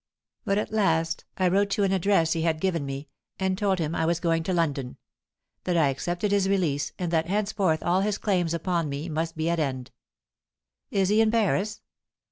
[0.45, 3.07] But at last I wrote to an address he had given me,
[3.39, 4.97] and told him I was going to London
[5.65, 9.47] that I accepted his release, and that henceforth all his claims upon me must be
[9.47, 9.91] at end."
[10.89, 11.81] "Is he in Paris?"